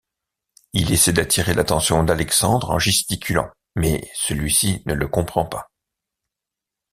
Il 0.73 0.91
essaie 0.91 1.13
d'attirer 1.13 1.53
l'attention 1.53 2.03
d'Alexandre 2.03 2.71
en 2.71 2.79
gesticulant, 2.79 3.51
mais 3.75 4.09
celui-ci 4.15 4.81
ne 4.87 4.95
le 4.95 5.07
comprend 5.07 5.45
pas. 5.45 5.69